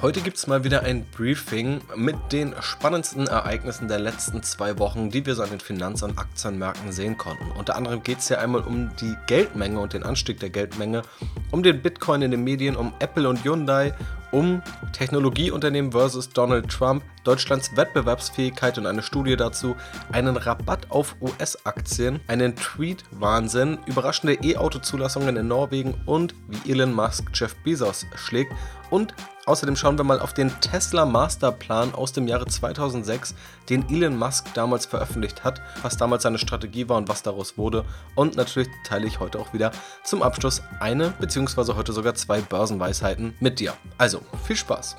Heute 0.00 0.20
gibt 0.20 0.36
es 0.36 0.46
mal 0.46 0.62
wieder 0.62 0.84
ein 0.84 1.04
Briefing 1.06 1.80
mit 1.96 2.14
den 2.30 2.54
spannendsten 2.60 3.26
Ereignissen 3.26 3.88
der 3.88 3.98
letzten 3.98 4.44
zwei 4.44 4.78
Wochen, 4.78 5.10
die 5.10 5.26
wir 5.26 5.34
so 5.34 5.42
an 5.42 5.50
den 5.50 5.58
Finanz- 5.58 6.04
und 6.04 6.16
Aktienmärkten 6.16 6.92
sehen 6.92 7.18
konnten. 7.18 7.50
Unter 7.58 7.74
anderem 7.74 8.04
geht 8.04 8.18
es 8.18 8.28
ja 8.28 8.38
einmal 8.38 8.60
um 8.60 8.94
die 9.00 9.16
Geldmenge 9.26 9.80
und 9.80 9.94
den 9.94 10.04
Anstieg 10.04 10.38
der 10.38 10.50
Geldmenge, 10.50 11.02
um 11.50 11.64
den 11.64 11.82
Bitcoin 11.82 12.22
in 12.22 12.30
den 12.30 12.44
Medien, 12.44 12.76
um 12.76 12.92
Apple 13.00 13.28
und 13.28 13.42
Hyundai, 13.42 13.92
um 14.30 14.62
Technologieunternehmen 14.92 15.90
versus 15.90 16.28
Donald 16.28 16.68
Trump, 16.68 17.02
Deutschlands 17.24 17.76
Wettbewerbsfähigkeit 17.76 18.78
und 18.78 18.86
eine 18.86 19.02
Studie 19.02 19.34
dazu, 19.34 19.74
einen 20.12 20.36
Rabatt 20.36 20.92
auf 20.92 21.16
US-Aktien, 21.20 22.20
einen 22.28 22.54
Tweet-Wahnsinn, 22.54 23.78
überraschende 23.86 24.34
E-Auto-Zulassungen 24.34 25.36
in 25.36 25.48
Norwegen 25.48 26.00
und 26.06 26.36
wie 26.46 26.70
Elon 26.70 26.94
Musk 26.94 27.30
Jeff 27.34 27.56
Bezos 27.64 28.06
schlägt 28.14 28.52
und 28.90 29.12
Außerdem 29.48 29.76
schauen 29.76 29.96
wir 29.96 30.04
mal 30.04 30.20
auf 30.20 30.34
den 30.34 30.52
Tesla 30.60 31.06
Masterplan 31.06 31.94
aus 31.94 32.12
dem 32.12 32.28
Jahre 32.28 32.44
2006, 32.44 33.34
den 33.70 33.88
Elon 33.88 34.14
Musk 34.14 34.52
damals 34.52 34.84
veröffentlicht 34.84 35.42
hat, 35.42 35.62
was 35.80 35.96
damals 35.96 36.24
seine 36.24 36.36
Strategie 36.36 36.86
war 36.86 36.98
und 36.98 37.08
was 37.08 37.22
daraus 37.22 37.56
wurde. 37.56 37.86
Und 38.14 38.36
natürlich 38.36 38.68
teile 38.84 39.06
ich 39.06 39.20
heute 39.20 39.38
auch 39.38 39.54
wieder 39.54 39.72
zum 40.04 40.22
Abschluss 40.22 40.60
eine 40.80 41.14
bzw. 41.18 41.72
heute 41.72 41.94
sogar 41.94 42.14
zwei 42.14 42.42
Börsenweisheiten 42.42 43.34
mit 43.40 43.58
dir. 43.58 43.72
Also 43.96 44.20
viel 44.44 44.56
Spaß! 44.56 44.96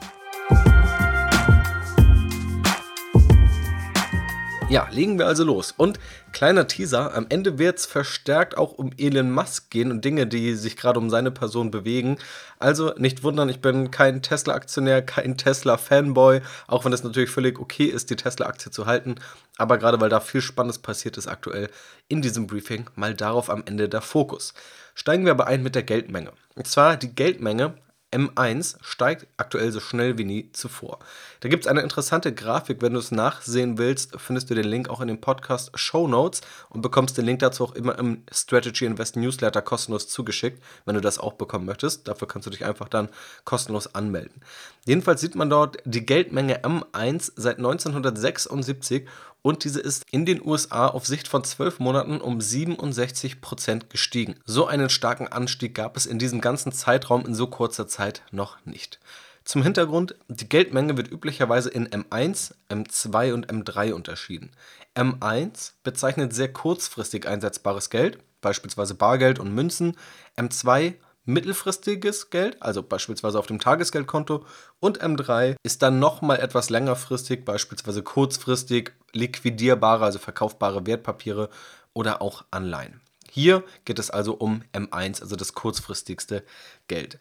Ja, 4.70 4.88
legen 4.92 5.18
wir 5.18 5.26
also 5.26 5.44
los. 5.44 5.74
Und 5.76 6.00
kleiner 6.32 6.68
Teaser, 6.68 7.16
am 7.16 7.26
Ende 7.30 7.58
wird 7.58 7.80
es 7.80 7.88
verstärkt 7.88 8.56
auch 8.56 8.74
um 8.74 8.92
Elon 9.00 9.32
Musk 9.32 9.72
gehen 9.72 9.90
und 9.90 10.06
Dinge, 10.06 10.28
die 10.28 10.54
sich 10.54 10.78
gerade 10.78 11.00
um 11.00 11.10
seine 11.10 11.32
Person 11.32 11.72
bewegen. 11.72 12.20
Also 12.60 12.94
nicht 12.96 13.24
wundern, 13.24 13.50
ich 13.50 13.62
bin 13.62 13.90
kein 13.90 14.22
Tesla-Aktionär, 14.22 15.02
kein 15.02 15.38
Tesla-Fanboy, 15.38 16.42
auch 16.68 16.86
wenn 16.86 16.94
es 16.94 17.04
natürlich 17.04 17.32
völlig 17.32 17.60
okay 17.60 17.86
ist, 17.86 18.12
die 18.12 18.16
Tesla-Aktie 18.16 18.72
zu 18.72 18.86
halten. 18.86 19.16
Aber 19.58 19.80
gerade 19.80 20.00
weil 20.02 20.10
da 20.10 20.20
viel 20.20 20.42
Spannendes 20.42 20.78
passiert 20.78 21.18
ist 21.18 21.28
aktuell 21.28 21.72
in 22.08 22.22
diesem 22.22 22.46
Briefing, 22.46 22.86
mal 22.94 23.16
darauf 23.16 23.50
am 23.50 23.64
Ende 23.66 23.90
der 23.90 24.02
Fokus. 24.02 24.54
Steigen 24.94 25.26
wir 25.26 25.32
aber 25.32 25.48
ein 25.48 25.64
mit 25.64 25.74
der 25.74 25.84
Geldmenge. 25.84 26.32
Und 26.54 26.68
zwar 26.68 26.96
die 26.96 27.16
Geldmenge 27.16 27.74
M1 28.12 28.78
steigt 28.82 29.28
aktuell 29.38 29.72
so 29.72 29.80
schnell 29.80 30.18
wie 30.18 30.26
nie 30.26 30.52
zuvor. 30.52 30.98
Da 31.42 31.50
gibt 31.50 31.66
es 31.66 31.68
eine 31.68 31.82
interessante 31.82 32.34
Grafik. 32.34 32.82
Wenn 32.82 32.94
du 32.94 33.00
es 33.00 33.12
nachsehen 33.12 33.78
willst, 33.78 34.20
findest 34.20 34.50
du 34.50 34.56
den 34.56 34.66
Link 34.66 34.90
auch 34.90 35.00
in 35.00 35.08
den 35.08 35.22
Podcast 35.22 35.72
Show 35.76 36.08
Notes 36.08 36.42
und 36.70 36.82
bekommst 36.82 37.18
den 37.18 37.26
Link 37.26 37.40
dazu 37.40 37.64
auch 37.64 37.76
immer 37.76 38.00
im 38.00 38.24
Strategy 38.32 38.86
Invest 38.86 39.16
Newsletter 39.16 39.62
kostenlos 39.62 40.08
zugeschickt, 40.08 40.64
wenn 40.86 40.96
du 40.96 41.02
das 41.02 41.20
auch 41.20 41.34
bekommen 41.34 41.66
möchtest. 41.66 42.08
Dafür 42.08 42.28
kannst 42.28 42.48
du 42.48 42.52
dich 42.52 42.66
einfach 42.66 42.90
dann 42.90 43.10
kostenlos 43.46 43.94
anmelden. 43.94 44.42
Jedenfalls 44.86 45.22
sieht 45.22 45.36
man 45.36 45.52
dort 45.52 45.78
die 45.86 46.06
Geldmenge 46.06 46.64
M1 46.64 47.34
seit 47.36 47.58
1976 47.58 49.08
und 49.42 49.64
diese 49.64 49.80
ist 49.80 50.04
in 50.12 50.26
den 50.26 50.46
USA 50.46 50.88
auf 50.88 51.06
Sicht 51.06 51.28
von 51.28 51.44
12 51.44 51.80
Monaten 51.80 52.22
um 52.22 52.40
67% 52.40 53.90
gestiegen. 53.90 54.36
So 54.46 54.68
einen 54.68 54.90
starken 54.90 55.28
Anstieg 55.28 55.76
gab 55.76 55.96
es 55.96 56.06
in 56.06 56.20
diesem 56.20 56.42
ganzen 56.42 56.72
Zeitraum 56.72 57.26
in 57.26 57.36
so 57.36 57.48
kurzer 57.48 57.88
Zeit 57.88 58.24
noch 58.32 58.66
nicht. 58.66 59.00
Zum 59.46 59.64
Hintergrund, 59.64 60.16
die 60.28 60.48
Geldmenge 60.48 60.96
wird 60.98 61.12
üblicherweise 61.12 61.70
in 61.70 61.88
M1, 61.88 62.54
M2 62.70 63.34
und 63.34 63.48
M3 63.52 63.94
unterschieden. 63.94 64.52
M1 64.96 65.72
bezeichnet 65.84 66.34
sehr 66.34 66.54
kurzfristig 66.54 67.28
einsetzbares 67.28 67.90
Geld, 67.90 68.20
beispielsweise 68.42 68.94
Bargeld 68.96 69.40
und 69.40 69.54
Münzen. 69.54 69.98
M2 70.38 70.96
mittelfristiges 71.26 72.30
Geld, 72.30 72.62
also 72.62 72.84
beispielsweise 72.84 73.40
auf 73.40 73.48
dem 73.48 73.60
Tagesgeldkonto, 73.60 74.46
und 74.80 75.02
M3 75.02 75.56
ist 75.64 75.82
dann 75.82 76.00
nochmal 76.00 76.40
etwas 76.40 76.70
längerfristig, 76.70 77.46
beispielsweise 77.46 78.04
kurzfristig 78.04 78.94
liquidierbare, 79.14 80.06
also 80.06 80.20
verkaufbare 80.20 80.86
Wertpapiere 80.86 81.50
oder 81.94 82.22
auch 82.22 82.46
Anleihen. 82.52 83.02
Hier 83.32 83.64
geht 83.86 84.00
es 84.00 84.10
also 84.10 84.34
um 84.34 84.64
M1, 84.74 85.22
also 85.22 85.36
das 85.36 85.54
kurzfristigste 85.54 86.44
Geld. 86.88 87.20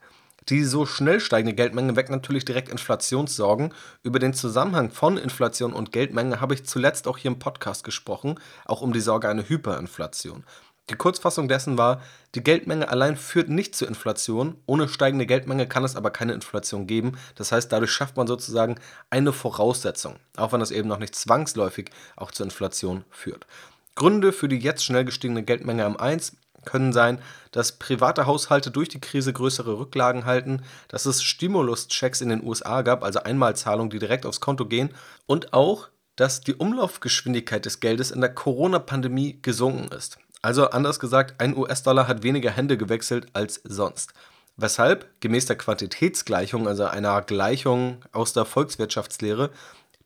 Die 0.48 0.64
so 0.64 0.86
schnell 0.86 1.20
steigende 1.20 1.54
Geldmenge 1.54 1.94
weckt 1.94 2.08
natürlich 2.08 2.46
direkt 2.46 2.70
Inflationssorgen. 2.70 3.74
Über 4.02 4.18
den 4.18 4.32
Zusammenhang 4.32 4.90
von 4.90 5.18
Inflation 5.18 5.74
und 5.74 5.92
Geldmenge 5.92 6.40
habe 6.40 6.54
ich 6.54 6.64
zuletzt 6.64 7.06
auch 7.06 7.18
hier 7.18 7.30
im 7.30 7.38
Podcast 7.38 7.84
gesprochen, 7.84 8.40
auch 8.64 8.80
um 8.80 8.94
die 8.94 9.00
Sorge 9.00 9.28
einer 9.28 9.46
Hyperinflation. 9.46 10.44
Die 10.90 10.96
Kurzfassung 10.96 11.48
dessen 11.48 11.76
war, 11.76 12.02
die 12.34 12.42
Geldmenge 12.42 12.88
allein 12.88 13.16
führt 13.16 13.48
nicht 13.48 13.74
zur 13.74 13.88
Inflation, 13.88 14.56
ohne 14.66 14.88
steigende 14.88 15.26
Geldmenge 15.26 15.68
kann 15.68 15.84
es 15.84 15.96
aber 15.96 16.10
keine 16.10 16.32
Inflation 16.32 16.86
geben. 16.86 17.18
Das 17.34 17.52
heißt, 17.52 17.70
dadurch 17.70 17.90
schafft 17.90 18.16
man 18.16 18.26
sozusagen 18.26 18.76
eine 19.10 19.32
Voraussetzung, 19.32 20.16
auch 20.36 20.52
wenn 20.52 20.60
das 20.60 20.70
eben 20.70 20.88
noch 20.88 20.98
nicht 20.98 21.14
zwangsläufig 21.14 21.90
auch 22.16 22.30
zur 22.30 22.46
Inflation 22.46 23.04
führt. 23.10 23.46
Gründe 23.94 24.32
für 24.32 24.48
die 24.48 24.58
jetzt 24.58 24.84
schnell 24.84 25.04
gestiegene 25.04 25.42
Geldmenge 25.42 25.84
am 25.84 25.96
1 25.96 26.36
können 26.64 26.92
sein, 26.92 27.20
dass 27.52 27.78
private 27.78 28.26
Haushalte 28.26 28.70
durch 28.70 28.88
die 28.88 29.00
Krise 29.00 29.32
größere 29.32 29.78
Rücklagen 29.78 30.24
halten, 30.24 30.62
dass 30.88 31.06
es 31.06 31.22
Stimuluschecks 31.22 32.20
in 32.20 32.28
den 32.28 32.44
USA 32.44 32.82
gab, 32.82 33.02
also 33.02 33.20
Einmalzahlungen, 33.20 33.90
die 33.90 33.98
direkt 33.98 34.26
aufs 34.26 34.40
Konto 34.40 34.66
gehen 34.66 34.90
und 35.26 35.52
auch, 35.52 35.88
dass 36.16 36.40
die 36.40 36.54
Umlaufgeschwindigkeit 36.54 37.64
des 37.64 37.80
Geldes 37.80 38.10
in 38.10 38.20
der 38.20 38.34
Corona-Pandemie 38.34 39.38
gesunken 39.40 39.92
ist. 39.92 40.18
Also 40.48 40.70
anders 40.70 40.98
gesagt, 40.98 41.42
ein 41.42 41.54
US-Dollar 41.54 42.08
hat 42.08 42.22
weniger 42.22 42.50
Hände 42.50 42.78
gewechselt 42.78 43.26
als 43.34 43.60
sonst. 43.64 44.14
Weshalb, 44.56 45.06
gemäß 45.20 45.44
der 45.44 45.58
Quantitätsgleichung, 45.58 46.66
also 46.66 46.86
einer 46.86 47.20
Gleichung 47.20 48.02
aus 48.12 48.32
der 48.32 48.46
Volkswirtschaftslehre, 48.46 49.50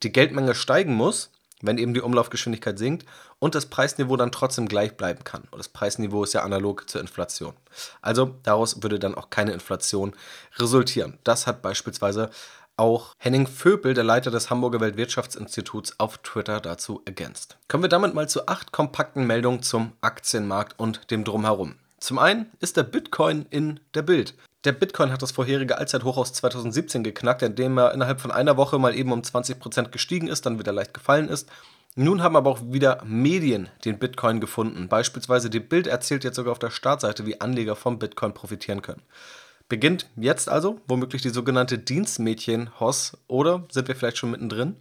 die 0.02 0.10
Geldmenge 0.10 0.56
steigen 0.56 0.94
muss, 0.94 1.30
wenn 1.60 1.78
eben 1.78 1.94
die 1.94 2.00
Umlaufgeschwindigkeit 2.00 2.76
sinkt 2.76 3.06
und 3.38 3.54
das 3.54 3.66
Preisniveau 3.66 4.16
dann 4.16 4.32
trotzdem 4.32 4.66
gleich 4.66 4.96
bleiben 4.96 5.22
kann. 5.22 5.44
Und 5.52 5.58
das 5.60 5.68
Preisniveau 5.68 6.24
ist 6.24 6.34
ja 6.34 6.42
analog 6.42 6.90
zur 6.90 7.00
Inflation. 7.00 7.54
Also 8.00 8.34
daraus 8.42 8.82
würde 8.82 8.98
dann 8.98 9.14
auch 9.14 9.30
keine 9.30 9.52
Inflation 9.52 10.12
resultieren. 10.56 11.18
Das 11.22 11.46
hat 11.46 11.62
beispielsweise 11.62 12.30
auch 12.82 13.14
Henning 13.18 13.46
Vöbel, 13.46 13.94
der 13.94 14.02
Leiter 14.02 14.32
des 14.32 14.50
Hamburger 14.50 14.80
Weltwirtschaftsinstituts, 14.80 16.00
auf 16.00 16.18
Twitter 16.18 16.60
dazu 16.60 17.00
ergänzt. 17.04 17.56
Kommen 17.68 17.84
wir 17.84 17.88
damit 17.88 18.12
mal 18.12 18.28
zu 18.28 18.48
acht 18.48 18.72
kompakten 18.72 19.24
Meldungen 19.24 19.62
zum 19.62 19.92
Aktienmarkt 20.00 20.78
und 20.80 21.10
dem 21.12 21.22
Drumherum. 21.22 21.76
Zum 22.00 22.18
einen 22.18 22.50
ist 22.58 22.76
der 22.76 22.82
Bitcoin 22.82 23.46
in 23.50 23.78
der 23.94 24.02
Bild. 24.02 24.34
Der 24.64 24.72
Bitcoin 24.72 25.12
hat 25.12 25.22
das 25.22 25.30
vorherige 25.30 25.78
Allzeithoch 25.78 26.16
aus 26.16 26.32
2017 26.32 27.04
geknackt, 27.04 27.42
indem 27.42 27.78
er 27.78 27.94
innerhalb 27.94 28.20
von 28.20 28.32
einer 28.32 28.56
Woche 28.56 28.80
mal 28.80 28.96
eben 28.96 29.12
um 29.12 29.20
20% 29.20 29.90
gestiegen 29.90 30.26
ist, 30.26 30.44
dann 30.44 30.58
wieder 30.58 30.72
leicht 30.72 30.92
gefallen 30.92 31.28
ist. 31.28 31.48
Nun 31.94 32.22
haben 32.22 32.36
aber 32.36 32.50
auch 32.50 32.60
wieder 32.64 33.02
Medien 33.04 33.68
den 33.84 34.00
Bitcoin 34.00 34.40
gefunden. 34.40 34.88
Beispielsweise 34.88 35.50
die 35.50 35.60
Bild 35.60 35.86
erzählt 35.86 36.24
jetzt 36.24 36.36
sogar 36.36 36.52
auf 36.52 36.58
der 36.58 36.70
Startseite, 36.70 37.26
wie 37.26 37.40
Anleger 37.40 37.76
vom 37.76 38.00
Bitcoin 38.00 38.34
profitieren 38.34 38.82
können. 38.82 39.02
Beginnt 39.72 40.06
jetzt 40.16 40.50
also 40.50 40.82
womöglich 40.86 41.22
die 41.22 41.30
sogenannte 41.30 41.78
Dienstmädchen-Hoss 41.78 43.16
oder 43.26 43.64
sind 43.70 43.88
wir 43.88 43.96
vielleicht 43.96 44.18
schon 44.18 44.30
mittendrin? 44.30 44.76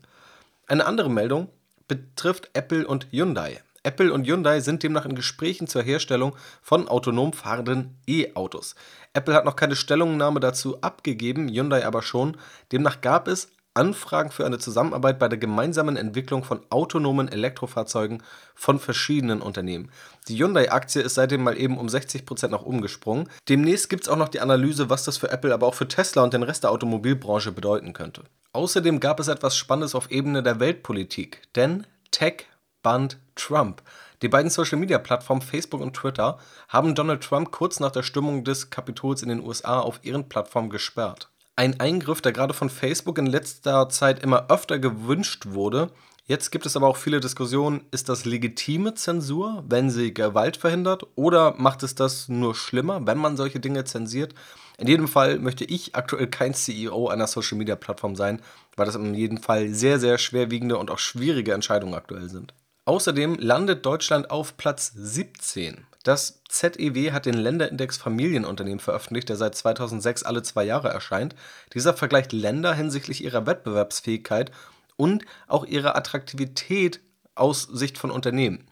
Eine 0.68 0.86
andere 0.86 1.10
Meldung 1.10 1.48
betrifft 1.88 2.50
Apple 2.52 2.86
und 2.86 3.08
Hyundai. 3.10 3.62
Apple 3.84 4.12
und 4.12 4.28
Hyundai 4.28 4.60
sind 4.60 4.84
demnach 4.84 5.06
in 5.06 5.16
Gesprächen 5.16 5.68
zur 5.68 5.82
Herstellung 5.82 6.36
von 6.62 6.90
autonom 6.90 7.32
fahrenden 7.32 8.00
E-Autos. 8.06 8.76
Apple 9.14 9.34
hat 9.34 9.46
noch 9.46 9.56
keine 9.56 9.78
Stellungnahme 9.78 10.42
dazu 10.42 10.82
abgegeben, 10.82 11.48
Hyundai 11.48 11.86
aber 11.86 12.02
schon. 12.02 12.36
Demnach 12.74 13.00
gab 13.00 13.30
es 13.30 13.50
Anfragen 13.74 14.32
für 14.32 14.46
eine 14.46 14.60
Zusammenarbeit 14.60 15.18
bei 15.18 15.30
der 15.30 15.38
gemeinsamen 15.38 15.96
Entwicklung 15.96 16.44
von 16.44 16.60
autonomen 16.70 17.30
Elektrofahrzeugen 17.30 18.22
von 18.54 18.80
verschiedenen 18.80 19.42
Unternehmen. 19.42 19.92
Die 20.28 20.38
Hyundai-Aktie 20.38 21.02
ist 21.02 21.16
seitdem 21.16 21.44
mal 21.44 21.58
eben 21.58 21.78
um 21.78 21.88
60% 21.88 22.50
nach 22.50 22.64
oben 22.64 22.82
gesprungen. 22.82 23.30
Demnächst 23.48 23.90
gibt 23.90 24.04
es 24.04 24.10
auch 24.10 24.18
noch 24.18 24.28
die 24.28 24.42
Analyse, 24.42 24.90
was 24.90 25.06
das 25.06 25.18
für 25.18 25.32
Apple, 25.32 25.54
aber 25.54 25.68
auch 25.68 25.76
für 25.76 25.88
Tesla 25.88 26.24
und 26.24 26.34
den 26.34 26.44
Rest 26.44 26.64
der 26.64 26.72
Automobilbranche 26.72 27.54
bedeuten 27.54 27.94
könnte. 27.94 28.24
Außerdem 28.52 29.00
gab 29.00 29.22
es 29.22 29.30
etwas 29.30 29.56
Spannendes 29.56 29.96
auf 29.96 30.12
Ebene 30.12 30.44
der 30.44 30.60
Weltpolitik, 30.60 31.44
denn 31.56 31.88
Tech 32.12 32.48
band 32.84 33.20
Trump. 33.36 33.82
Die 34.22 34.28
beiden 34.28 34.52
Social-Media-Plattformen 34.52 35.42
Facebook 35.42 35.80
und 35.80 35.96
Twitter 35.96 36.40
haben 36.68 36.94
Donald 36.94 37.24
Trump 37.24 37.52
kurz 37.52 37.80
nach 37.80 37.92
der 37.92 38.04
Stimmung 38.04 38.44
des 38.44 38.70
Kapitols 38.70 39.24
in 39.24 39.30
den 39.30 39.42
USA 39.42 39.80
auf 39.80 40.00
ihren 40.04 40.28
Plattformen 40.28 40.70
gesperrt 40.70 41.32
ein 41.62 41.80
Eingriff, 41.80 42.22
der 42.22 42.32
gerade 42.32 42.56
von 42.56 42.72
Facebook 42.72 43.20
in 43.20 43.28
letzter 43.28 43.88
Zeit 43.88 44.24
immer 44.24 44.50
öfter 44.50 44.80
gewünscht 44.80 45.46
wurde. 45.50 45.92
Jetzt 46.26 46.50
gibt 46.50 46.66
es 46.66 46.76
aber 46.76 46.88
auch 46.88 46.98
viele 46.98 47.20
Diskussionen, 47.20 47.86
ist 47.92 48.10
das 48.10 48.26
legitime 48.26 48.96
Zensur, 48.96 49.64
wenn 49.68 49.92
sie 49.92 50.12
Gewalt 50.12 50.58
verhindert, 50.58 51.06
oder 51.14 51.54
macht 51.60 51.84
es 51.84 51.94
das 51.94 52.30
nur 52.30 52.56
schlimmer, 52.56 53.06
wenn 53.06 53.20
man 53.20 53.38
solche 53.38 53.60
Dinge 53.60 53.84
zensiert? 53.84 54.34
In 54.80 54.88
jedem 54.88 55.08
Fall 55.08 55.38
möchte 55.38 55.64
ich 55.64 55.94
aktuell 55.94 56.26
kein 56.26 56.56
CEO 56.56 57.10
einer 57.10 57.28
Social-Media-Plattform 57.28 58.16
sein, 58.16 58.42
weil 58.76 58.88
das 58.88 58.96
in 58.96 59.14
jedem 59.14 59.38
Fall 59.38 59.70
sehr, 59.70 60.00
sehr 60.00 60.18
schwerwiegende 60.18 60.80
und 60.80 60.90
auch 60.90 60.98
schwierige 60.98 61.54
Entscheidungen 61.54 61.94
aktuell 61.94 62.28
sind. 62.28 62.56
Außerdem 62.86 63.36
landet 63.36 63.86
Deutschland 63.86 64.32
auf 64.32 64.58
Platz 64.58 64.92
17 64.96 65.86
Das 66.04 66.42
ZEW 66.50 67.12
hat 67.12 67.26
den 67.26 67.36
Länderindex 67.36 67.98
Familienunternehmen 67.98 68.80
veröffentlicht, 68.80 69.30
der 69.30 69.36
seit 69.36 69.56
2006 69.56 70.24
alle 70.24 70.42
zwei 70.42 70.64
Jahre 70.64 70.90
erscheint. 70.90 71.36
Dieser 71.74 71.94
vergleicht 71.94 72.32
Länder 72.32 72.74
hinsichtlich 72.74 73.24
ihrer 73.24 73.46
Wettbewerbsfähigkeit 73.46 74.52
und 74.98 75.26
auch 75.48 75.66
ihrer 75.66 75.96
Attraktivität 75.96 77.02
aus 77.36 77.64
Sicht 77.64 77.98
von 77.98 78.10
Unternehmen. 78.10 78.66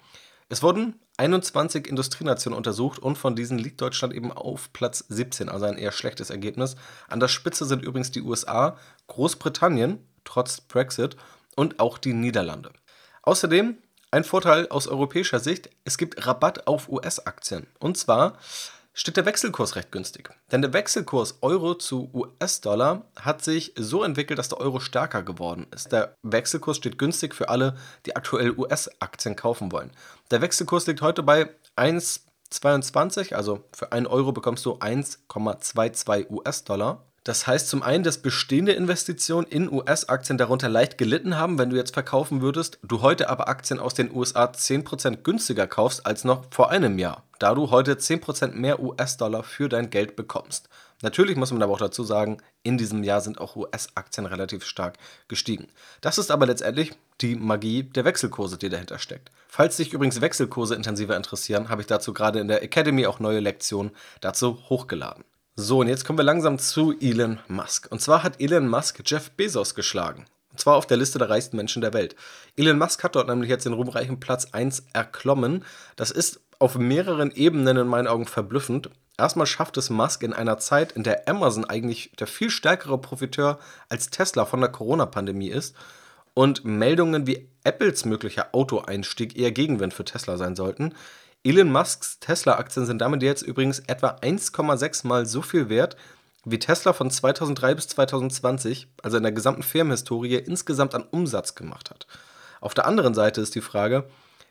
Es 0.49 0.63
wurden 0.63 0.99
21 1.17 1.85
Industrienationen 1.87 2.57
untersucht 2.57 2.97
und 2.97 3.17
von 3.17 3.35
diesen 3.35 3.59
liegt 3.59 3.81
Deutschland 3.81 4.13
eben 4.13 4.31
auf 4.31 4.73
Platz 4.73 5.05
17, 5.09 5.49
also 5.49 5.65
ein 5.65 5.77
eher 5.77 5.91
schlechtes 5.91 6.29
Ergebnis. 6.29 6.75
An 7.07 7.19
der 7.19 7.27
Spitze 7.27 7.65
sind 7.65 7.83
übrigens 7.83 8.11
die 8.11 8.21
USA, 8.21 8.77
Großbritannien, 9.07 9.99
trotz 10.23 10.61
Brexit, 10.61 11.17
und 11.55 11.79
auch 11.79 11.97
die 11.97 12.13
Niederlande. 12.13 12.71
Außerdem 13.21 13.77
ein 14.11 14.23
Vorteil 14.23 14.67
aus 14.69 14.87
europäischer 14.87 15.39
Sicht, 15.39 15.69
es 15.83 15.97
gibt 15.97 16.25
Rabatt 16.25 16.67
auf 16.67 16.89
US-Aktien. 16.89 17.67
Und 17.79 17.97
zwar 17.97 18.37
steht 18.93 19.17
der 19.17 19.25
Wechselkurs 19.25 19.75
recht 19.75 19.91
günstig. 19.91 20.29
Denn 20.51 20.61
der 20.61 20.73
Wechselkurs 20.73 21.37
Euro 21.41 21.75
zu 21.75 22.09
US-Dollar 22.13 23.05
hat 23.19 23.43
sich 23.43 23.73
so 23.77 24.03
entwickelt, 24.03 24.39
dass 24.39 24.49
der 24.49 24.59
Euro 24.59 24.79
stärker 24.79 25.23
geworden 25.23 25.67
ist. 25.73 25.91
Der 25.91 26.15
Wechselkurs 26.23 26.77
steht 26.77 26.97
günstig 26.97 27.35
für 27.35 27.49
alle, 27.49 27.75
die 28.05 28.15
aktuell 28.15 28.51
US-Aktien 28.57 29.35
kaufen 29.35 29.71
wollen. 29.71 29.91
Der 30.31 30.41
Wechselkurs 30.41 30.87
liegt 30.87 31.01
heute 31.01 31.23
bei 31.23 31.49
1,22, 31.77 33.35
also 33.35 33.63
für 33.73 33.91
1 33.91 34.07
Euro 34.07 34.31
bekommst 34.31 34.65
du 34.65 34.73
1,22 34.73 36.29
US-Dollar. 36.29 37.05
Das 37.29 37.45
heißt 37.45 37.69
zum 37.69 37.83
einen, 37.83 38.03
dass 38.03 38.17
bestehende 38.17 38.71
Investitionen 38.71 39.45
in 39.45 39.71
US-Aktien 39.71 40.39
darunter 40.39 40.67
leicht 40.67 40.97
gelitten 40.97 41.37
haben, 41.37 41.59
wenn 41.59 41.69
du 41.69 41.75
jetzt 41.75 41.93
verkaufen 41.93 42.41
würdest, 42.41 42.79
du 42.81 43.03
heute 43.03 43.29
aber 43.29 43.47
Aktien 43.47 43.79
aus 43.79 43.93
den 43.93 44.11
USA 44.11 44.45
10% 44.45 45.17
günstiger 45.17 45.67
kaufst 45.67 46.07
als 46.07 46.23
noch 46.23 46.45
vor 46.49 46.71
einem 46.71 46.97
Jahr, 46.97 47.21
da 47.37 47.53
du 47.53 47.69
heute 47.69 47.93
10% 47.93 48.53
mehr 48.53 48.79
US-Dollar 48.79 49.43
für 49.43 49.69
dein 49.69 49.91
Geld 49.91 50.15
bekommst. 50.15 50.69
Natürlich 51.03 51.37
muss 51.37 51.51
man 51.51 51.61
aber 51.61 51.73
auch 51.73 51.77
dazu 51.77 52.03
sagen, 52.03 52.39
in 52.63 52.79
diesem 52.79 53.03
Jahr 53.03 53.21
sind 53.21 53.39
auch 53.39 53.55
US-Aktien 53.55 54.25
relativ 54.25 54.65
stark 54.65 54.97
gestiegen. 55.27 55.67
Das 56.01 56.17
ist 56.17 56.31
aber 56.31 56.47
letztendlich 56.47 56.93
die 57.21 57.35
Magie 57.35 57.83
der 57.83 58.05
Wechselkurse, 58.05 58.57
die 58.57 58.69
dahinter 58.69 58.97
steckt. 58.97 59.29
Falls 59.47 59.77
dich 59.77 59.93
übrigens 59.93 60.19
Wechselkurse 60.19 60.73
intensiver 60.73 61.15
interessieren, 61.15 61.69
habe 61.69 61.81
ich 61.81 61.87
dazu 61.87 62.11
gerade 62.11 62.39
in 62.39 62.47
der 62.47 62.63
Academy 62.63 63.05
auch 63.05 63.19
neue 63.19 63.39
Lektionen 63.39 63.91
dazu 64.19 64.57
hochgeladen. 64.67 65.23
So, 65.61 65.79
und 65.79 65.89
jetzt 65.89 66.05
kommen 66.05 66.17
wir 66.17 66.23
langsam 66.23 66.57
zu 66.57 66.97
Elon 67.01 67.37
Musk. 67.49 67.91
Und 67.91 67.99
zwar 67.99 68.23
hat 68.23 68.39
Elon 68.39 68.69
Musk 68.69 69.01
Jeff 69.05 69.31
Bezos 69.31 69.75
geschlagen. 69.75 70.25
Und 70.51 70.59
zwar 70.61 70.77
auf 70.77 70.87
der 70.87 70.95
Liste 70.95 71.19
der 71.19 71.29
reichsten 71.29 71.57
Menschen 71.57 71.81
der 71.81 71.91
Welt. 71.91 72.15
Elon 72.55 72.77
Musk 72.77 73.03
hat 73.03 73.15
dort 73.15 73.27
nämlich 73.27 73.49
jetzt 73.49 73.65
den 73.65 73.73
ruhmreichen 73.73 74.21
Platz 74.21 74.47
1 74.53 74.85
erklommen. 74.93 75.65
Das 75.97 76.11
ist 76.11 76.39
auf 76.59 76.77
mehreren 76.77 77.31
Ebenen 77.31 77.75
in 77.75 77.87
meinen 77.87 78.07
Augen 78.07 78.25
verblüffend. 78.25 78.89
Erstmal 79.17 79.47
schafft 79.47 79.75
es 79.75 79.89
Musk 79.89 80.23
in 80.23 80.31
einer 80.31 80.59
Zeit, 80.59 80.93
in 80.93 81.03
der 81.03 81.27
Amazon 81.27 81.65
eigentlich 81.65 82.13
der 82.17 82.27
viel 82.27 82.51
stärkere 82.51 82.97
Profiteur 82.97 83.59
als 83.89 84.11
Tesla 84.11 84.45
von 84.45 84.61
der 84.61 84.71
Corona-Pandemie 84.71 85.49
ist 85.49 85.75
und 86.35 86.63
Meldungen 86.63 87.27
wie 87.27 87.49
Apples 87.65 88.05
möglicher 88.05 88.47
Autoeinstieg 88.53 89.37
eher 89.37 89.51
Gegenwind 89.51 89.93
für 89.93 90.05
Tesla 90.05 90.37
sein 90.37 90.55
sollten, 90.55 90.93
Elon 91.41 91.71
Musks 91.71 92.19
Tesla-Aktien 92.19 92.85
sind 92.85 92.99
damit 92.99 93.23
jetzt 93.23 93.43
übrigens 93.43 93.79
etwa 93.87 94.09
1,6 94.09 95.07
mal 95.07 95.25
so 95.25 95.41
viel 95.41 95.69
wert, 95.69 95.95
wie 96.43 96.59
Tesla 96.59 96.91
von 96.91 97.09
2003 97.09 97.75
bis 97.75 97.87
2020, 97.87 98.87
also 99.01 99.15
in 99.15 99.23
der 99.23 99.31
gesamten 99.31 99.63
Firmenhistorie, 99.63 100.35
insgesamt 100.35 100.95
an 100.95 101.05
Umsatz 101.11 101.55
gemacht 101.55 101.91
hat. 101.91 102.07
Auf 102.59 102.73
der 102.73 102.85
anderen 102.85 103.13
Seite 103.13 103.39
ist 103.39 103.55
die 103.55 103.61
Frage, 103.61 104.03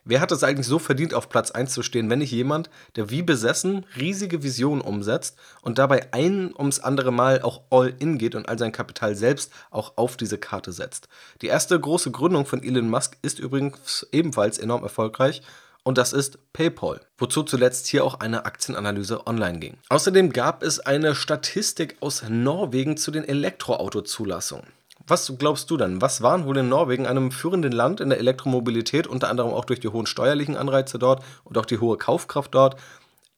wer 0.03 0.19
hat 0.19 0.31
es 0.31 0.43
eigentlich 0.43 0.65
so 0.65 0.79
verdient, 0.79 1.13
auf 1.13 1.29
Platz 1.29 1.51
1 1.51 1.73
zu 1.73 1.83
stehen, 1.83 2.09
wenn 2.09 2.19
nicht 2.19 2.31
jemand, 2.31 2.71
der 2.95 3.11
wie 3.11 3.21
besessen 3.21 3.85
riesige 3.95 4.41
Visionen 4.41 4.81
umsetzt 4.81 5.37
und 5.61 5.77
dabei 5.77 6.11
ein 6.11 6.55
ums 6.57 6.79
andere 6.79 7.11
Mal 7.11 7.43
auch 7.43 7.61
all 7.69 7.93
in 7.99 8.17
geht 8.17 8.33
und 8.33 8.49
all 8.49 8.57
sein 8.57 8.71
Kapital 8.71 9.13
selbst 9.13 9.53
auch 9.69 9.93
auf 9.95 10.17
diese 10.17 10.39
Karte 10.39 10.71
setzt. 10.71 11.07
Die 11.43 11.47
erste 11.47 11.79
große 11.79 12.09
Gründung 12.09 12.47
von 12.47 12.63
Elon 12.63 12.89
Musk 12.89 13.15
ist 13.21 13.37
übrigens 13.37 14.07
ebenfalls 14.11 14.57
enorm 14.57 14.81
erfolgreich 14.81 15.43
und 15.89 15.97
das 15.97 16.13
ist 16.13 16.37
PayPal, 16.53 17.01
wozu 17.17 17.41
zuletzt 17.41 17.87
hier 17.87 18.05
auch 18.05 18.19
eine 18.19 18.45
Aktienanalyse 18.45 19.25
online 19.25 19.57
ging. 19.57 19.77
Außerdem 19.89 20.31
gab 20.31 20.61
es 20.61 20.79
eine 20.79 21.15
Statistik 21.15 21.97
aus 21.99 22.21
Norwegen 22.29 22.95
zu 22.95 23.09
den 23.09 23.27
Elektroautozulassungen. 23.27 24.67
Was 25.07 25.33
glaubst 25.39 25.71
du 25.71 25.77
denn? 25.77 25.99
Was 25.99 26.21
waren 26.21 26.45
wohl 26.45 26.57
in 26.57 26.69
Norwegen, 26.69 27.07
einem 27.07 27.31
führenden 27.31 27.71
Land 27.71 28.01
in 28.01 28.09
der 28.09 28.19
Elektromobilität, 28.19 29.07
unter 29.07 29.29
anderem 29.29 29.51
auch 29.51 29.65
durch 29.65 29.79
die 29.79 29.87
hohen 29.87 30.05
steuerlichen 30.05 30.55
Anreize 30.55 30.99
dort 30.99 31.23
und 31.43 31.57
auch 31.57 31.65
die 31.65 31.79
hohe 31.79 31.97
Kaufkraft 31.97 32.53
dort, 32.53 32.79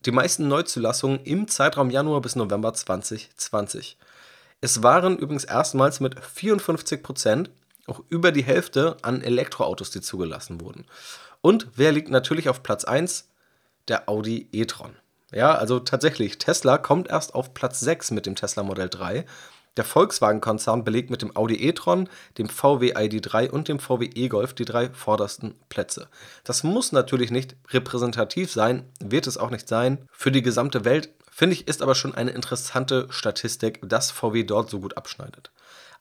die 0.05 0.11
meisten 0.11 0.49
Neuzulassungen 0.49 1.21
im 1.23 1.47
Zeitraum 1.47 1.89
Januar 1.89 2.19
bis 2.19 2.35
November 2.35 2.73
2020? 2.73 3.95
Es 4.59 4.83
waren 4.83 5.17
übrigens 5.17 5.45
erstmals 5.45 6.01
mit 6.01 6.19
54 6.19 7.01
Prozent 7.01 7.49
auch 7.87 8.01
über 8.09 8.33
die 8.33 8.43
Hälfte 8.43 8.97
an 9.03 9.21
Elektroautos, 9.21 9.89
die 9.91 10.01
zugelassen 10.01 10.59
wurden. 10.59 10.85
Und 11.41 11.67
wer 11.75 11.91
liegt 11.91 12.09
natürlich 12.09 12.49
auf 12.49 12.63
Platz 12.63 12.83
1? 12.83 13.29
Der 13.87 14.07
Audi 14.07 14.47
e-tron. 14.51 14.95
Ja, 15.31 15.55
also 15.55 15.79
tatsächlich, 15.79 16.37
Tesla 16.37 16.77
kommt 16.77 17.09
erst 17.09 17.33
auf 17.33 17.53
Platz 17.53 17.79
6 17.79 18.11
mit 18.11 18.25
dem 18.25 18.35
Tesla 18.35 18.63
Modell 18.63 18.89
3. 18.89 19.25
Der 19.77 19.85
Volkswagen-Konzern 19.85 20.83
belegt 20.83 21.09
mit 21.09 21.21
dem 21.21 21.35
Audi 21.37 21.55
e-tron, 21.55 22.09
dem 22.37 22.49
VW 22.49 22.93
ID3 22.93 23.49
und 23.49 23.69
dem 23.69 23.79
VW 23.79 24.09
e-Golf 24.13 24.53
die 24.53 24.65
drei 24.65 24.89
vordersten 24.89 25.55
Plätze. 25.69 26.09
Das 26.43 26.63
muss 26.63 26.91
natürlich 26.91 27.31
nicht 27.31 27.55
repräsentativ 27.69 28.51
sein, 28.51 28.85
wird 28.99 29.27
es 29.27 29.37
auch 29.37 29.49
nicht 29.49 29.69
sein 29.69 29.99
für 30.11 30.31
die 30.31 30.41
gesamte 30.41 30.83
Welt, 30.83 31.09
finde 31.31 31.53
ich, 31.53 31.69
ist 31.69 31.81
aber 31.81 31.95
schon 31.95 32.13
eine 32.13 32.31
interessante 32.31 33.07
Statistik, 33.09 33.79
dass 33.87 34.11
VW 34.11 34.43
dort 34.43 34.69
so 34.69 34.81
gut 34.81 34.97
abschneidet. 34.97 35.51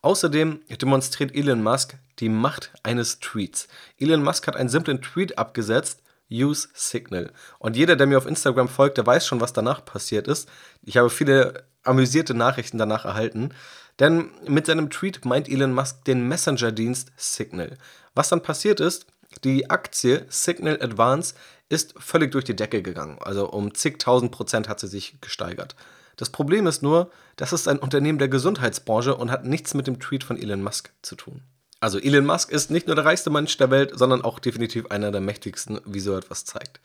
Außerdem 0.02 0.60
demonstriert 0.80 1.34
Elon 1.34 1.62
Musk 1.62 1.96
die 2.20 2.28
Macht 2.28 2.72
eines 2.82 3.20
Tweets. 3.20 3.68
Elon 3.98 4.22
Musk 4.22 4.46
hat 4.46 4.56
einen 4.56 4.68
simplen 4.68 5.02
Tweet 5.02 5.38
abgesetzt, 5.38 6.02
Use 6.30 6.68
Signal. 6.74 7.32
Und 7.58 7.76
jeder, 7.76 7.96
der 7.96 8.06
mir 8.06 8.16
auf 8.16 8.26
Instagram 8.26 8.68
folgt, 8.68 8.98
der 8.98 9.06
weiß 9.06 9.26
schon, 9.26 9.40
was 9.40 9.52
danach 9.52 9.84
passiert 9.84 10.28
ist. 10.28 10.48
Ich 10.82 10.96
habe 10.96 11.10
viele 11.10 11.64
amüsierte 11.82 12.34
Nachrichten 12.34 12.78
danach 12.78 13.04
erhalten. 13.04 13.52
Denn 13.98 14.30
mit 14.46 14.66
seinem 14.66 14.90
Tweet 14.90 15.24
meint 15.24 15.48
Elon 15.48 15.74
Musk 15.74 16.04
den 16.04 16.26
Messenger-Dienst 16.28 17.12
Signal. 17.16 17.76
Was 18.14 18.28
dann 18.28 18.42
passiert 18.42 18.80
ist, 18.80 19.06
die 19.44 19.70
Aktie 19.70 20.24
Signal 20.28 20.80
Advance 20.82 21.34
ist 21.68 21.94
völlig 21.98 22.32
durch 22.32 22.44
die 22.44 22.56
Decke 22.56 22.82
gegangen. 22.82 23.18
Also 23.20 23.48
um 23.50 23.74
zigtausend 23.74 24.32
Prozent 24.32 24.68
hat 24.68 24.80
sie 24.80 24.88
sich 24.88 25.20
gesteigert. 25.20 25.76
Das 26.20 26.28
Problem 26.28 26.66
ist 26.66 26.82
nur, 26.82 27.10
das 27.36 27.54
ist 27.54 27.66
ein 27.66 27.78
Unternehmen 27.78 28.18
der 28.18 28.28
Gesundheitsbranche 28.28 29.16
und 29.16 29.30
hat 29.30 29.46
nichts 29.46 29.72
mit 29.72 29.86
dem 29.86 30.00
Tweet 30.00 30.22
von 30.22 30.36
Elon 30.36 30.62
Musk 30.62 30.92
zu 31.00 31.16
tun. 31.16 31.40
Also 31.80 31.98
Elon 31.98 32.26
Musk 32.26 32.50
ist 32.50 32.70
nicht 32.70 32.86
nur 32.86 32.94
der 32.94 33.06
reichste 33.06 33.30
Mensch 33.30 33.56
der 33.56 33.70
Welt, 33.70 33.98
sondern 33.98 34.20
auch 34.20 34.38
definitiv 34.38 34.90
einer 34.90 35.12
der 35.12 35.22
mächtigsten, 35.22 35.80
wie 35.86 36.00
so 36.00 36.14
etwas 36.14 36.44
zeigt. 36.44 36.78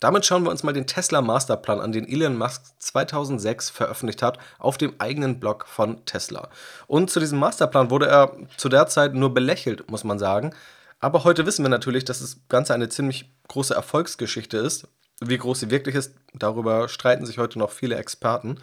Damit 0.00 0.26
schauen 0.26 0.42
wir 0.42 0.50
uns 0.50 0.64
mal 0.64 0.72
den 0.72 0.88
Tesla 0.88 1.22
Masterplan 1.22 1.80
an, 1.80 1.92
den 1.92 2.08
Elon 2.08 2.36
Musk 2.36 2.64
2006 2.80 3.70
veröffentlicht 3.70 4.22
hat 4.22 4.38
auf 4.58 4.76
dem 4.76 4.94
eigenen 4.98 5.38
Blog 5.38 5.66
von 5.68 6.04
Tesla. 6.04 6.48
Und 6.88 7.10
zu 7.10 7.20
diesem 7.20 7.38
Masterplan 7.38 7.90
wurde 7.90 8.08
er 8.08 8.36
zu 8.56 8.68
der 8.68 8.88
Zeit 8.88 9.14
nur 9.14 9.32
belächelt, 9.32 9.88
muss 9.88 10.02
man 10.02 10.18
sagen. 10.18 10.52
Aber 10.98 11.22
heute 11.22 11.46
wissen 11.46 11.64
wir 11.64 11.68
natürlich, 11.68 12.04
dass 12.04 12.18
das 12.18 12.38
Ganze 12.48 12.74
eine 12.74 12.88
ziemlich 12.88 13.30
große 13.46 13.72
Erfolgsgeschichte 13.72 14.56
ist. 14.56 14.88
Wie 15.20 15.38
groß 15.38 15.60
sie 15.60 15.70
wirklich 15.70 15.94
ist, 15.94 16.14
darüber 16.32 16.88
streiten 16.88 17.26
sich 17.26 17.38
heute 17.38 17.58
noch 17.58 17.70
viele 17.70 17.96
Experten. 17.96 18.58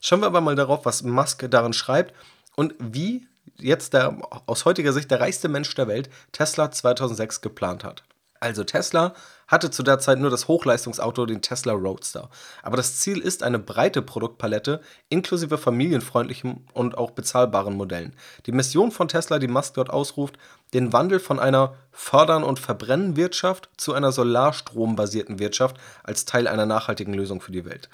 Schauen 0.00 0.20
wir 0.20 0.26
aber 0.26 0.40
mal 0.40 0.56
darauf, 0.56 0.84
was 0.84 1.02
Musk 1.02 1.46
darin 1.50 1.72
schreibt 1.72 2.14
und 2.54 2.74
wie 2.78 3.26
jetzt 3.58 3.94
der 3.94 4.18
aus 4.46 4.64
heutiger 4.64 4.92
Sicht 4.92 5.10
der 5.10 5.20
reichste 5.20 5.48
Mensch 5.48 5.74
der 5.74 5.88
Welt 5.88 6.10
Tesla 6.32 6.70
2006 6.70 7.40
geplant 7.40 7.84
hat. 7.84 8.04
Also 8.40 8.64
Tesla 8.64 9.14
hatte 9.46 9.70
zu 9.70 9.84
der 9.84 10.00
Zeit 10.00 10.18
nur 10.18 10.30
das 10.30 10.48
Hochleistungsauto, 10.48 11.26
den 11.26 11.42
Tesla 11.42 11.74
Roadster. 11.74 12.28
Aber 12.62 12.76
das 12.76 12.98
Ziel 12.98 13.18
ist 13.18 13.44
eine 13.44 13.60
breite 13.60 14.02
Produktpalette 14.02 14.80
inklusive 15.10 15.58
familienfreundlichen 15.58 16.66
und 16.72 16.98
auch 16.98 17.12
bezahlbaren 17.12 17.76
Modellen. 17.76 18.16
Die 18.46 18.52
Mission 18.52 18.90
von 18.90 19.06
Tesla, 19.06 19.38
die 19.38 19.46
Musk 19.46 19.74
dort 19.74 19.90
ausruft, 19.90 20.38
den 20.74 20.92
Wandel 20.92 21.20
von 21.20 21.38
einer 21.38 21.74
Fördern- 21.92 22.44
und 22.44 22.58
Verbrennen-Wirtschaft 22.58 23.68
zu 23.76 23.92
einer 23.92 24.12
solarstrom-basierten 24.12 25.38
Wirtschaft 25.38 25.76
als 26.02 26.24
Teil 26.24 26.48
einer 26.48 26.66
nachhaltigen 26.66 27.14
Lösung 27.14 27.40
für 27.40 27.52
die 27.52 27.64
Welt. 27.64 27.88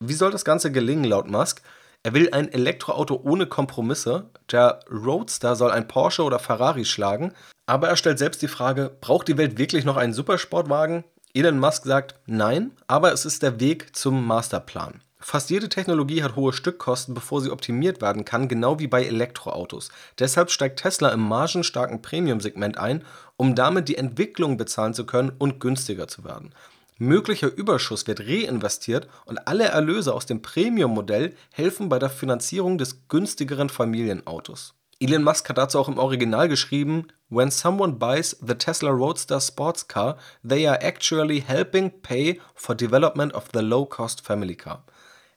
Wie 0.00 0.14
soll 0.14 0.30
das 0.30 0.44
Ganze 0.44 0.72
gelingen 0.72 1.04
laut 1.04 1.30
Musk? 1.30 1.62
Er 2.02 2.14
will 2.14 2.30
ein 2.32 2.52
Elektroauto 2.52 3.20
ohne 3.22 3.46
Kompromisse. 3.46 4.26
Der 4.50 4.80
Roadster 4.90 5.54
soll 5.54 5.70
ein 5.70 5.86
Porsche 5.86 6.24
oder 6.24 6.40
Ferrari 6.40 6.84
schlagen. 6.84 7.32
Aber 7.66 7.88
er 7.88 7.96
stellt 7.96 8.18
selbst 8.18 8.42
die 8.42 8.48
Frage, 8.48 8.90
braucht 9.00 9.28
die 9.28 9.38
Welt 9.38 9.56
wirklich 9.56 9.84
noch 9.84 9.96
einen 9.96 10.12
Supersportwagen? 10.12 11.04
Elon 11.32 11.58
Musk 11.58 11.84
sagt 11.84 12.16
nein, 12.26 12.72
aber 12.88 13.12
es 13.12 13.24
ist 13.24 13.42
der 13.42 13.60
Weg 13.60 13.96
zum 13.96 14.26
Masterplan. 14.26 15.00
Fast 15.24 15.50
jede 15.50 15.68
Technologie 15.68 16.24
hat 16.24 16.34
hohe 16.34 16.52
Stückkosten, 16.52 17.14
bevor 17.14 17.40
sie 17.40 17.50
optimiert 17.50 18.02
werden 18.02 18.24
kann, 18.24 18.48
genau 18.48 18.80
wie 18.80 18.88
bei 18.88 19.04
Elektroautos. 19.04 19.90
Deshalb 20.18 20.50
steigt 20.50 20.80
Tesla 20.80 21.10
im 21.10 21.20
margenstarken 21.20 22.02
Premium-Segment 22.02 22.76
ein, 22.76 23.04
um 23.36 23.54
damit 23.54 23.88
die 23.88 23.96
Entwicklung 23.96 24.56
bezahlen 24.56 24.94
zu 24.94 25.06
können 25.06 25.30
und 25.38 25.60
günstiger 25.60 26.08
zu 26.08 26.24
werden. 26.24 26.52
Möglicher 26.98 27.54
Überschuss 27.54 28.06
wird 28.08 28.20
reinvestiert 28.20 29.08
und 29.24 29.46
alle 29.46 29.64
Erlöse 29.64 30.12
aus 30.12 30.26
dem 30.26 30.42
Premium-Modell 30.42 31.34
helfen 31.52 31.88
bei 31.88 32.00
der 32.00 32.10
Finanzierung 32.10 32.76
des 32.76 33.08
günstigeren 33.08 33.68
Familienautos. 33.68 34.74
Elon 34.98 35.24
Musk 35.24 35.48
hat 35.48 35.58
dazu 35.58 35.78
auch 35.78 35.88
im 35.88 35.98
Original 35.98 36.48
geschrieben: 36.48 37.08
When 37.28 37.50
someone 37.50 37.94
buys 37.94 38.36
the 38.40 38.54
Tesla 38.54 38.90
Roadster 38.90 39.40
Sports 39.40 39.88
Car, 39.88 40.16
they 40.48 40.66
are 40.68 40.80
actually 40.80 41.40
helping 41.40 41.90
pay 42.02 42.40
for 42.54 42.74
development 42.74 43.34
of 43.34 43.48
the 43.52 43.60
low-cost 43.60 44.24
family 44.24 44.54
car. 44.54 44.84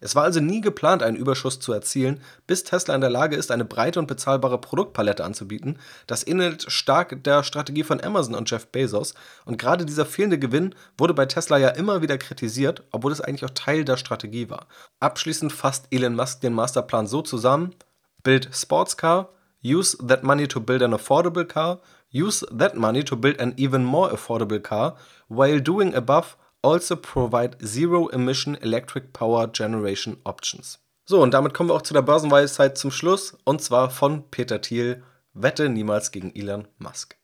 Es 0.06 0.14
war 0.14 0.22
also 0.22 0.40
nie 0.40 0.62
geplant, 0.62 1.02
einen 1.02 1.18
Überschuss 1.18 1.60
zu 1.60 1.74
erzielen, 1.74 2.22
bis 2.46 2.64
Tesla 2.64 2.94
in 2.94 3.02
der 3.02 3.10
Lage 3.10 3.36
ist, 3.36 3.50
eine 3.50 3.66
breite 3.66 3.98
und 3.98 4.06
bezahlbare 4.06 4.62
Produktpalette 4.62 5.24
anzubieten. 5.26 5.80
Das 6.06 6.28
ähnelt 6.28 6.72
stark 6.72 7.24
der 7.24 7.42
Strategie 7.42 7.82
von 7.82 8.00
Amazon 8.04 8.36
und 8.36 8.48
Jeff 8.48 8.68
Bezos. 8.68 9.16
Und 9.46 9.58
gerade 9.58 9.84
dieser 9.84 10.06
fehlende 10.06 10.38
Gewinn 10.38 10.76
wurde 10.96 11.16
bei 11.16 11.26
Tesla 11.26 11.58
ja 11.58 11.70
immer 11.70 12.04
wieder 12.04 12.20
kritisiert, 12.20 12.84
obwohl 12.92 13.14
es 13.14 13.20
eigentlich 13.20 13.46
auch 13.46 13.56
Teil 13.56 13.84
der 13.84 13.98
Strategie 13.98 14.48
war. 14.48 14.68
Abschließend 15.00 15.52
fasst 15.52 15.88
Elon 15.90 16.14
Musk 16.14 16.42
den 16.42 16.54
Masterplan 16.54 17.08
so 17.08 17.24
zusammen: 17.24 17.74
Build 18.22 18.50
Sports 18.54 18.98
Car, 18.98 19.30
use 19.64 19.98
that 20.08 20.22
money 20.22 20.48
to 20.48 20.60
build 20.60 20.84
an 20.84 20.94
affordable 20.94 21.46
car, 21.46 21.80
use 22.14 22.46
that 22.56 22.76
money 22.76 23.04
to 23.04 23.18
build 23.18 23.42
an 23.42 23.56
even 23.58 23.84
more 23.84 24.14
affordable 24.14 24.60
car, 24.60 24.98
while 25.30 25.60
doing 25.60 25.96
above 25.96 26.38
also 26.66 26.96
provide 26.96 27.58
zero-emission 27.60 28.56
electric 28.56 29.14
power 29.14 29.48
generation 29.48 30.18
options. 30.24 30.80
So, 31.06 31.22
und 31.22 31.36
damit 31.36 31.54
kommen 31.54 31.70
wir 31.70 31.76
auch 31.76 31.84
zu 31.84 31.94
der 31.94 32.02
Börsenweisheit 32.02 32.78
zum 32.78 32.90
Schluss, 32.90 33.38
und 33.44 33.62
zwar 33.62 33.92
von 33.92 34.30
Peter 34.32 34.60
Thiel, 34.60 35.04
Wette 35.34 35.70
niemals 35.70 36.12
gegen 36.12 36.34
Elon 36.34 36.68
Musk. 36.80 37.18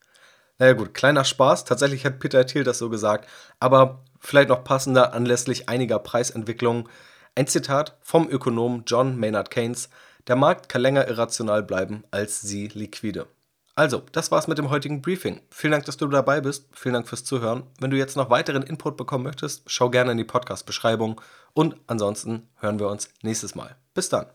Naja 0.60 0.74
gut, 0.74 0.94
kleiner 0.94 1.24
Spaß, 1.24 1.66
tatsächlich 1.66 2.06
hat 2.06 2.20
Peter 2.20 2.46
Thiel 2.46 2.64
das 2.64 2.78
so 2.78 2.90
gesagt, 2.90 3.28
aber 3.60 4.04
vielleicht 4.20 4.50
noch 4.50 4.64
passender 4.64 5.14
anlässlich 5.14 5.68
einiger 5.70 5.98
Preisentwicklungen. 5.98 6.88
Ein 7.34 7.48
Zitat 7.48 7.98
vom 8.02 8.30
Ökonom 8.30 8.84
John 8.86 9.18
Maynard 9.18 9.50
Keynes, 9.50 9.90
der 10.28 10.36
Markt 10.36 10.70
kann 10.70 10.84
länger 10.84 11.08
irrational 11.08 11.64
bleiben 11.64 12.04
als 12.12 12.42
sie 12.42 12.68
liquide. 12.68 13.26
Also, 13.76 14.04
das 14.12 14.32
war's 14.32 14.48
mit 14.48 14.58
dem 14.58 14.70
heutigen 14.70 15.02
Briefing. 15.02 15.42
Vielen 15.50 15.72
Dank, 15.72 15.86
dass 15.86 15.98
du 15.98 16.08
dabei 16.08 16.42
bist. 16.42 16.68
Vielen 16.74 16.94
Dank 16.94 17.08
fürs 17.08 17.24
Zuhören. 17.24 17.64
Wenn 17.80 17.92
du 17.92 17.98
jetzt 17.98 18.18
noch 18.18 18.30
weiteren 18.30 18.64
Input 18.64 18.98
bekommen 18.98 19.24
möchtest, 19.24 19.64
schau 19.68 19.90
gerne 19.90 20.12
in 20.12 20.18
die 20.18 20.24
Podcast-Beschreibung. 20.24 21.22
Und 21.54 21.76
ansonsten 21.88 22.50
hören 22.58 22.80
wir 22.80 22.90
uns 22.90 23.10
nächstes 23.22 23.56
Mal. 23.56 23.76
Bis 23.94 24.10
dann. 24.10 24.28